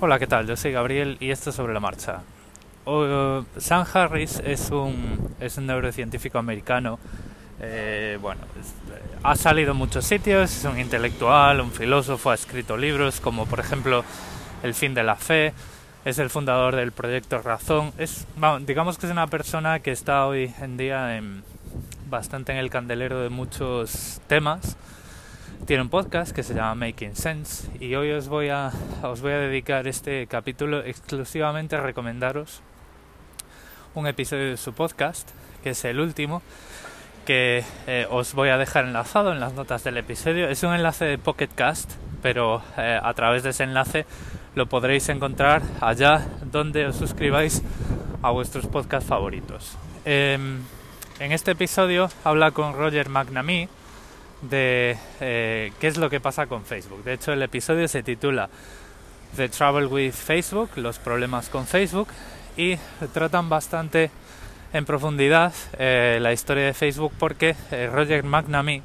[0.00, 0.46] Hola, ¿qué tal?
[0.46, 2.20] Yo soy Gabriel y esto es sobre la marcha.
[2.84, 6.98] Uh, Sam Harris es un, es un neurocientífico americano.
[7.60, 12.34] Eh, bueno, es- eh, ha salido en muchos sitios, es un intelectual, un filósofo, ha
[12.34, 14.04] escrito libros como por ejemplo
[14.62, 15.54] El fin de la fe,
[16.04, 17.92] es el fundador del proyecto Razón.
[17.98, 21.42] Es, vamos, digamos que es una persona que está hoy en día en-
[22.10, 24.76] bastante en el candelero de muchos temas.
[25.66, 28.70] Tiene un podcast que se llama Making Sense y hoy os voy a,
[29.02, 32.60] os voy a dedicar este capítulo exclusivamente a recomendaros
[33.96, 35.28] un episodio de su podcast,
[35.64, 36.40] que es el último,
[37.24, 40.48] que eh, os voy a dejar enlazado en las notas del episodio.
[40.48, 44.06] Es un enlace de Pocket Cast, pero eh, a través de ese enlace
[44.54, 47.60] lo podréis encontrar allá donde os suscribáis
[48.22, 49.76] a vuestros podcasts favoritos.
[50.04, 50.60] Em,
[51.18, 53.68] en este episodio habla con Roger McNamee
[54.42, 57.04] de eh, qué es lo que pasa con Facebook.
[57.04, 58.48] De hecho, el episodio se titula
[59.36, 62.08] The Trouble with Facebook, los problemas con Facebook,
[62.56, 62.76] y
[63.12, 64.10] tratan bastante
[64.72, 68.82] en profundidad eh, la historia de Facebook porque eh, Roger McNamee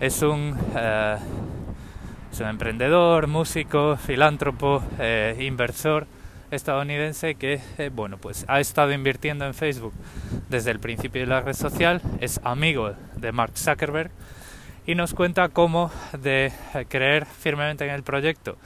[0.00, 1.16] es un, eh,
[2.32, 6.06] es un emprendedor, músico, filántropo, eh, inversor
[6.50, 9.92] estadounidense que eh, bueno pues ha estado invirtiendo en Facebook
[10.48, 14.10] desde el principio de la red social, es amigo de Mark Zuckerberg
[14.88, 18.56] y nos cuenta cómo de eh, creer firmemente en el proyecto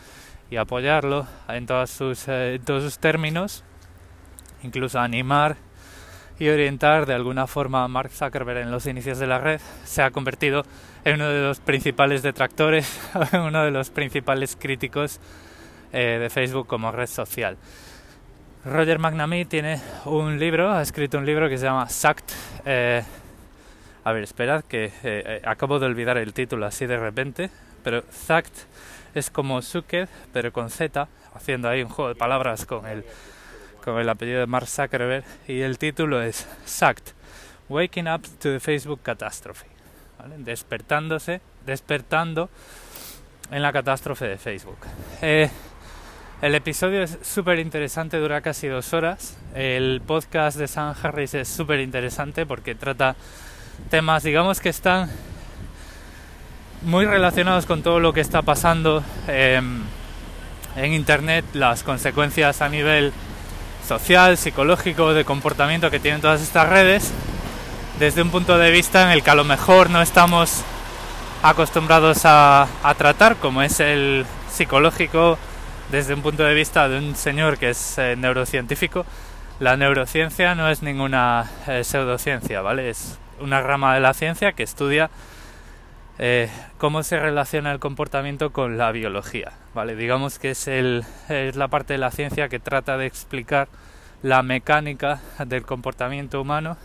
[0.52, 3.64] y apoyarlo en, todas sus, eh, todos sus términos,
[4.62, 5.56] incluso animar
[6.38, 10.00] y orientar de alguna forma a Mark Zuckerberg en los inicios de la red, se
[10.00, 10.62] ha convertido
[11.04, 13.00] en uno de los principales detractores,
[13.32, 15.18] uno de los principales críticos
[15.92, 17.56] eh, de Facebook como red social.
[18.64, 22.32] Roger McNamee tiene un libro, ha escrito un libro que se llama Sucked.
[22.64, 23.02] eh,
[24.04, 27.50] a ver, esperad que eh, eh, acabo de olvidar el título así de repente,
[27.84, 28.52] pero Sucked
[29.14, 33.04] es como Zucker, pero con Z, haciendo ahí un juego de palabras con el,
[33.84, 37.12] con el apellido de Mark Zuckerberg, y el título es Sucked,
[37.68, 39.66] Waking Up to the Facebook Catastrophe,
[40.38, 42.50] despertándose, despertando
[43.50, 44.78] en la catástrofe de Facebook.
[45.20, 45.48] Eh,
[46.40, 49.38] el episodio es súper interesante, dura casi dos horas.
[49.54, 53.14] El podcast de Sam Harris es súper interesante porque trata
[53.90, 55.10] temas, digamos que están
[56.82, 59.60] muy relacionados con todo lo que está pasando eh,
[60.76, 63.12] en Internet, las consecuencias a nivel
[63.86, 67.12] social, psicológico, de comportamiento que tienen todas estas redes,
[67.98, 70.62] desde un punto de vista en el que a lo mejor no estamos
[71.42, 75.38] acostumbrados a, a tratar, como es el psicológico,
[75.90, 79.04] desde un punto de vista de un señor que es eh, neurocientífico.
[79.60, 82.90] La neurociencia no es ninguna eh, pseudociencia, ¿vale?
[82.90, 85.10] Es una rama de la ciencia que estudia
[86.18, 89.96] eh, cómo se relaciona el comportamiento con la biología, ¿vale?
[89.96, 93.68] Digamos que es, el, es la parte de la ciencia que trata de explicar
[94.22, 96.76] la mecánica del comportamiento humano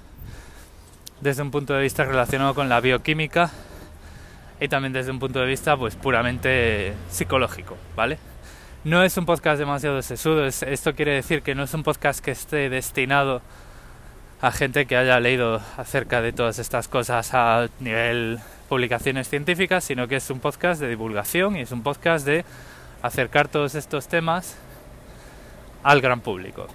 [1.21, 3.51] desde un punto de vista relacionado con la bioquímica
[4.59, 8.17] y también desde un punto de vista pues puramente psicológico, ¿vale?
[8.83, 12.23] No es un podcast demasiado sesudo, es- esto quiere decir que no es un podcast
[12.23, 13.41] que esté destinado
[14.41, 18.39] a gente que haya leído acerca de todas estas cosas a nivel
[18.69, 22.45] publicaciones científicas, sino que es un podcast de divulgación y es un podcast de
[23.01, 24.57] acercar todos estos temas
[25.83, 26.67] al gran público.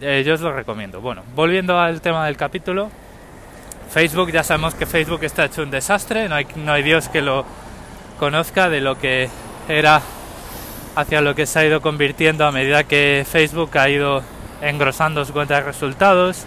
[0.00, 1.00] Eh, yo os lo recomiendo.
[1.00, 2.90] Bueno, volviendo al tema del capítulo,
[3.90, 7.22] Facebook, ya sabemos que Facebook está hecho un desastre, no hay, no hay Dios que
[7.22, 7.46] lo
[8.18, 9.30] conozca de lo que
[9.68, 10.02] era
[10.96, 14.22] hacia lo que se ha ido convirtiendo a medida que Facebook ha ido
[14.62, 16.46] engrosando su cuenta de resultados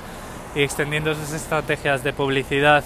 [0.56, 2.84] y extendiendo sus estrategias de publicidad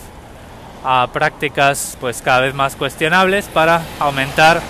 [0.83, 4.61] a prácticas pues cada vez más cuestionables para aumentar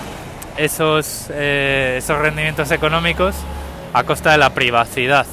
[0.58, 3.36] esos, eh, esos rendimientos económicos
[3.94, 5.26] a costa de la privacidad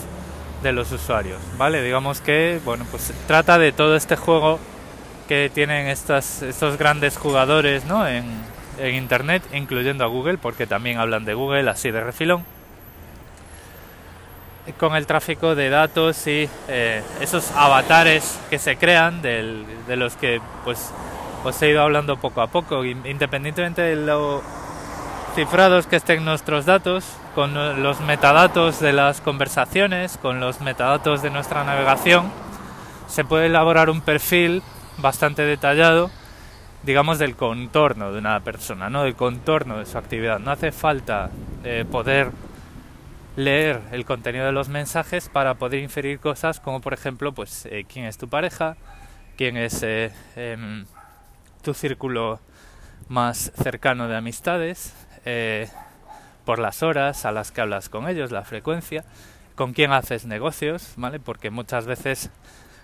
[0.62, 1.82] de los usuarios, ¿vale?
[1.82, 4.58] Digamos que, bueno, pues trata de todo este juego
[5.28, 8.06] que tienen estas, estos grandes jugadores, ¿no?
[8.06, 8.24] En,
[8.78, 12.44] en Internet, incluyendo a Google, porque también hablan de Google así de refilón,
[14.78, 20.40] con el tráfico de datos y eh, esos avatares que se crean, de los que
[20.64, 20.92] pues
[21.44, 24.42] os he ido hablando poco a poco, in- independientemente de lo
[25.34, 27.04] cifrados que estén nuestros datos,
[27.34, 32.30] con los metadatos de las conversaciones, con los metadatos de nuestra navegación,
[33.08, 34.62] se puede elaborar un perfil
[34.98, 36.10] bastante detallado,
[36.82, 39.04] digamos, del contorno de una persona, ¿no?
[39.04, 40.38] Del contorno de su actividad.
[40.40, 41.30] No hace falta
[41.64, 42.30] eh, poder
[43.36, 47.84] leer el contenido de los mensajes para poder inferir cosas como, por ejemplo, pues eh,
[47.88, 48.76] quién es tu pareja,
[49.36, 50.84] quién es eh, em,
[51.62, 52.40] tu círculo
[53.08, 54.94] más cercano de amistades,
[55.24, 55.68] eh,
[56.44, 59.04] por las horas a las que hablas con ellos, la frecuencia,
[59.54, 61.20] con quién haces negocios, ¿vale?
[61.20, 62.30] Porque muchas veces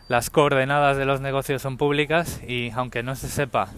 [0.08, 3.69] las coordenadas de los negocios son públicas y aunque no se sepa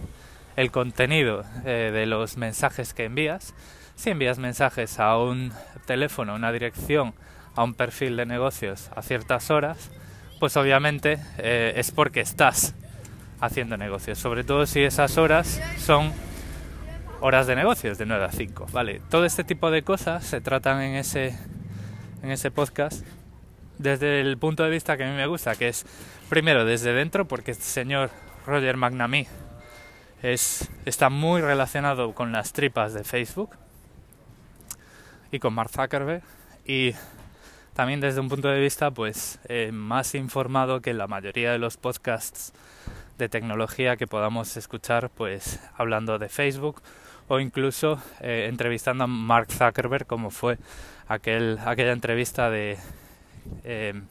[0.57, 3.53] el contenido de los mensajes que envías,
[3.99, 5.51] si envías mensajes a un
[5.85, 7.13] teléfono, una dirección,
[7.53, 9.91] a un perfil de negocios a ciertas horas,
[10.39, 12.75] pues obviamente eh, es porque estás
[13.41, 16.13] haciendo negocios, sobre todo si esas horas son
[17.19, 19.01] horas de negocios de 9 a 5, ¿vale?
[19.09, 21.37] Todo este tipo de cosas se tratan en ese
[22.23, 23.05] en ese podcast
[23.79, 25.85] desde el punto de vista que a mí me gusta, que es
[26.29, 28.11] primero desde dentro porque este señor
[28.45, 29.27] Roger McNamee
[30.23, 33.57] es está muy relacionado con las tripas de Facebook
[35.31, 36.23] y con Mark Zuckerberg
[36.65, 36.93] y
[37.73, 41.77] también desde un punto de vista pues eh, más informado que la mayoría de los
[41.77, 42.53] podcasts
[43.17, 46.81] de tecnología que podamos escuchar pues hablando de Facebook
[47.27, 50.57] o incluso eh, entrevistando a Mark Zuckerberg como fue
[51.07, 52.77] aquel, aquella entrevista de
[53.63, 54.01] eh,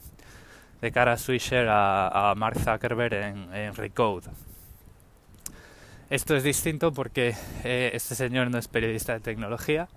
[0.81, 4.29] de cara Swisher a, a Mark Zuckerberg en, en, Recode.
[6.09, 9.89] Esto es distinto porque este señor no es periodista de tecnología,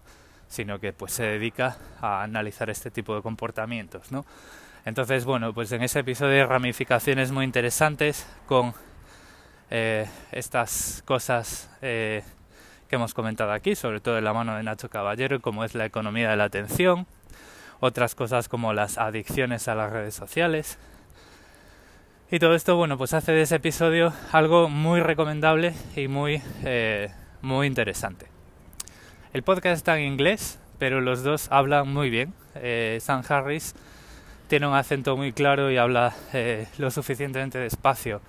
[0.52, 4.26] sino que pues se dedica a analizar este tipo de comportamientos, ¿no?
[4.84, 8.74] Entonces, bueno, pues en ese episodio hay ramificaciones muy interesantes con
[9.70, 12.22] eh, estas cosas eh,
[12.88, 15.86] que hemos comentado aquí, sobre todo en la mano de Nacho Caballero, como es la
[15.86, 17.06] economía de la atención,
[17.80, 20.78] otras cosas como las adicciones a las redes sociales.
[22.30, 27.10] Y todo esto, bueno, pues hace de ese episodio algo muy recomendable y muy, eh,
[27.40, 28.31] muy interesante.
[29.32, 32.34] El podcast está en inglés, pero los dos hablan muy bien.
[32.54, 33.74] Eh, Sam Harris
[34.46, 38.20] tiene un acento muy claro y habla eh, lo suficientemente despacio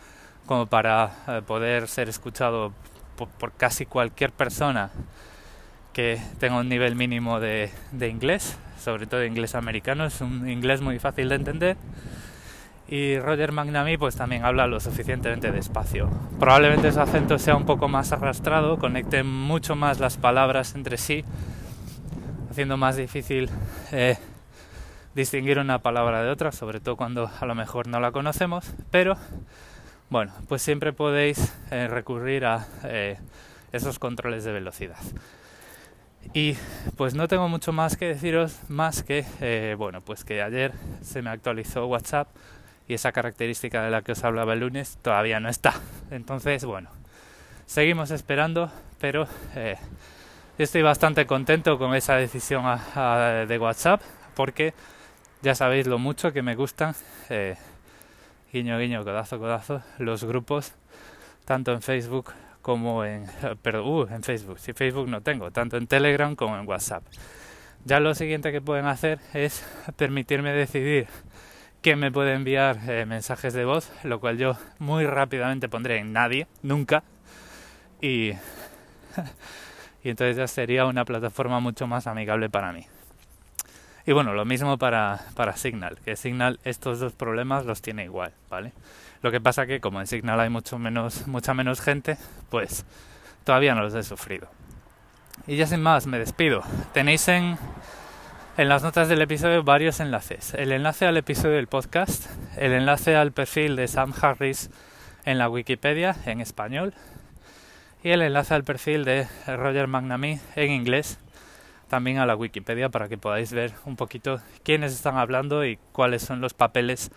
[0.45, 2.71] como para eh, poder ser escuchado
[3.17, 4.91] por, casi cualquier persona
[5.91, 10.05] que tenga un nivel mínimo de, de inglés, sobre todo inglés americano.
[10.05, 11.75] Es un inglés muy fácil de entender
[12.93, 16.11] y Roger McNamee pues también habla lo suficientemente despacio.
[16.39, 21.25] Probablemente su acento sea un poco más arrastrado, conecte mucho más las palabras entre sí,
[22.51, 23.49] haciendo más difícil
[23.91, 24.15] eh,
[25.15, 29.17] distinguir una palabra de otra, sobre todo cuando a lo mejor no la conocemos, pero
[30.11, 33.17] bueno, pues siempre podéis eh, recurrir a eh,
[33.71, 34.99] esos controles de velocidad.
[36.31, 36.57] Y
[36.95, 41.31] pues no tengo mucho más que deciros, más que, bueno, pues que ayer se me
[41.31, 42.27] actualizó WhatsApp
[42.93, 45.73] esa característica de la que os hablaba el lunes todavía no está.
[46.11, 46.89] Entonces, bueno,
[47.65, 49.77] seguimos esperando, pero eh,
[50.57, 52.63] estoy bastante contento con esa decisión
[53.47, 54.01] de WhatsApp
[54.35, 54.73] porque
[55.41, 56.95] ya sabéis lo mucho que me gustan,
[57.29, 57.57] eh,
[58.51, 60.73] guiño, guiño, codazo, codazo, los grupos,
[61.45, 62.31] tanto en Facebook
[62.61, 63.25] como en,
[63.61, 67.03] pero, uh, en Facebook, si Facebook no tengo, tanto en Telegram como en WhatsApp.
[67.85, 69.65] Ya lo siguiente que pueden hacer es
[69.97, 71.07] permitirme decidir
[71.83, 76.13] que me puede enviar eh, mensajes de voz, lo cual yo muy rápidamente pondré en
[76.13, 77.03] nadie, nunca.
[78.01, 78.31] Y,
[80.03, 82.87] y entonces ya sería una plataforma mucho más amigable para mí.
[84.05, 88.33] Y bueno, lo mismo para, para Signal, que Signal estos dos problemas los tiene igual,
[88.49, 88.71] ¿vale?
[89.21, 92.17] Lo que pasa que como en Signal hay mucho menos, mucha menos gente,
[92.49, 92.85] pues
[93.43, 94.47] todavía no los he sufrido.
[95.47, 96.63] Y ya sin más, me despido.
[96.93, 97.57] Tenéis en
[98.57, 100.53] en las notas del episodio varios enlaces.
[100.53, 104.69] El enlace al episodio del podcast, el enlace al perfil de Sam Harris
[105.25, 106.93] en la Wikipedia en español
[108.03, 111.17] y el enlace al perfil de Roger McNamee en inglés
[111.89, 116.21] también a la Wikipedia para que podáis ver un poquito quiénes están hablando y cuáles
[116.21, 117.11] son los papeles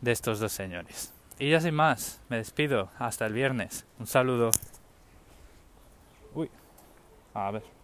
[0.00, 1.12] de estos dos señores.
[1.38, 2.88] Y ya sin más, me despido.
[2.98, 3.84] Hasta el viernes.
[3.98, 4.50] Un saludo.
[6.34, 6.50] Uy.
[7.34, 7.75] A ver.